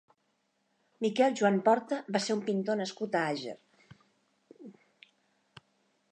[1.05, 3.55] Miquel Joan Porta va ser un pintor nascut a Àger.